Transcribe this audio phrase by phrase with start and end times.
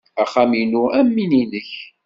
[0.23, 1.69] Axxam-inu am win-nnek.